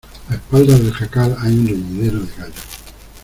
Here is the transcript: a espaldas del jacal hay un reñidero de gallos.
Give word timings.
a 0.29 0.33
espaldas 0.33 0.79
del 0.81 0.93
jacal 0.95 1.35
hay 1.41 1.53
un 1.53 1.67
reñidero 1.67 2.21
de 2.21 2.35
gallos. 2.35 2.79